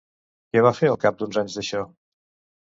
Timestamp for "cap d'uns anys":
1.03-1.59